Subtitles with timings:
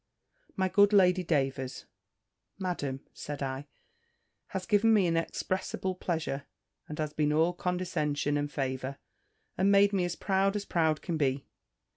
[0.55, 1.85] "My good Lady Davers,
[2.57, 3.67] Madam," said I,
[4.47, 6.47] "has given me inexpressible pleasure,
[6.87, 8.97] and has been all condescension and favour,
[9.59, 11.45] and made me as proud as proud can be."